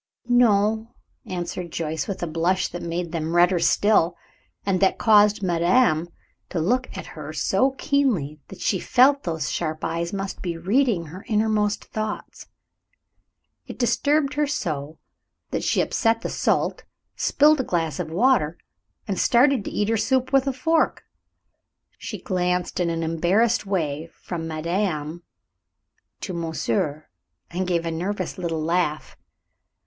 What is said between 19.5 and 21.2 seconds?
to eat her soup with a fork.